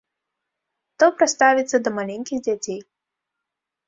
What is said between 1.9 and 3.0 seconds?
маленькіх дзяцей.